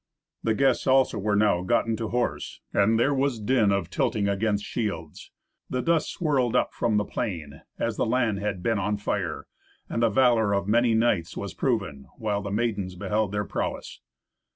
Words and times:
The 0.41 0.55
guests 0.55 0.87
also 0.87 1.19
were 1.19 1.35
now 1.35 1.61
gotten 1.61 1.95
to 1.97 2.07
horse, 2.07 2.59
and 2.73 2.99
there 2.99 3.13
was 3.13 3.39
din 3.39 3.71
of 3.71 3.91
tilting 3.91 4.27
against 4.27 4.65
shields. 4.65 5.29
The 5.69 5.83
dust 5.83 6.09
swirled 6.11 6.55
up 6.55 6.73
from 6.73 6.97
the 6.97 7.05
plain, 7.05 7.61
as 7.77 7.97
the 7.97 8.05
land 8.07 8.39
had 8.39 8.63
been 8.63 8.79
on 8.79 8.97
fire, 8.97 9.45
and 9.87 10.01
the 10.01 10.09
valour 10.09 10.53
of 10.53 10.67
many 10.67 10.95
knights 10.95 11.37
was 11.37 11.53
proven, 11.53 12.07
while 12.17 12.41
the 12.41 12.49
maidens 12.49 12.95
beheld 12.95 13.31
their 13.31 13.45
prowess. 13.45 14.01